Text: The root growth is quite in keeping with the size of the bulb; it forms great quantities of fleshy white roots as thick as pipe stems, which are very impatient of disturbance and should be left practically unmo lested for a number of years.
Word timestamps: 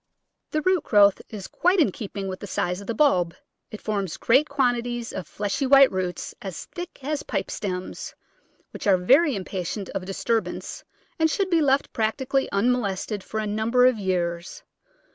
The 0.49 0.63
root 0.63 0.83
growth 0.83 1.21
is 1.29 1.45
quite 1.47 1.79
in 1.79 1.91
keeping 1.91 2.27
with 2.27 2.39
the 2.39 2.47
size 2.47 2.81
of 2.81 2.87
the 2.87 2.95
bulb; 2.95 3.35
it 3.69 3.79
forms 3.81 4.17
great 4.17 4.49
quantities 4.49 5.13
of 5.13 5.27
fleshy 5.27 5.67
white 5.67 5.91
roots 5.91 6.33
as 6.41 6.65
thick 6.65 7.03
as 7.03 7.21
pipe 7.21 7.51
stems, 7.51 8.15
which 8.71 8.87
are 8.87 8.97
very 8.97 9.35
impatient 9.35 9.89
of 9.89 10.05
disturbance 10.05 10.83
and 11.19 11.29
should 11.29 11.51
be 11.51 11.61
left 11.61 11.93
practically 11.93 12.49
unmo 12.51 12.77
lested 12.79 13.21
for 13.21 13.39
a 13.39 13.45
number 13.45 13.85
of 13.85 13.99
years. 13.99 14.63